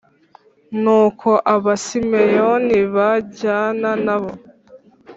[0.81, 4.31] Nuko Abasimeyoni bajyana na bo.